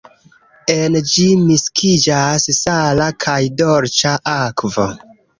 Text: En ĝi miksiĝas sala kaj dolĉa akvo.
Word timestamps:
En 0.75 0.95
ĝi 1.09 1.25
miksiĝas 1.41 2.45
sala 2.59 3.09
kaj 3.25 3.35
dolĉa 3.61 4.15
akvo. 4.37 4.87